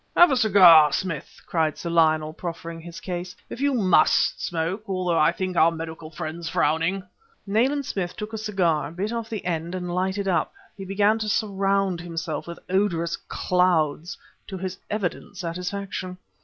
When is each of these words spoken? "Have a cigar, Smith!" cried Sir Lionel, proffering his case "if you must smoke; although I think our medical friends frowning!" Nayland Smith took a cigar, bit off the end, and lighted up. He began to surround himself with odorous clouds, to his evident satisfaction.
"Have 0.17 0.31
a 0.31 0.35
cigar, 0.35 0.91
Smith!" 0.91 1.41
cried 1.45 1.77
Sir 1.77 1.91
Lionel, 1.91 2.33
proffering 2.33 2.81
his 2.81 2.99
case 2.99 3.35
"if 3.51 3.61
you 3.61 3.75
must 3.75 4.43
smoke; 4.43 4.81
although 4.89 5.19
I 5.19 5.31
think 5.31 5.55
our 5.55 5.69
medical 5.69 6.09
friends 6.09 6.49
frowning!" 6.49 7.03
Nayland 7.45 7.85
Smith 7.85 8.15
took 8.15 8.33
a 8.33 8.37
cigar, 8.39 8.89
bit 8.89 9.13
off 9.13 9.29
the 9.29 9.45
end, 9.45 9.75
and 9.75 9.93
lighted 9.93 10.27
up. 10.27 10.53
He 10.75 10.85
began 10.85 11.19
to 11.19 11.29
surround 11.29 12.01
himself 12.01 12.47
with 12.47 12.57
odorous 12.67 13.15
clouds, 13.15 14.17
to 14.47 14.57
his 14.57 14.79
evident 14.89 15.37
satisfaction. 15.37 16.17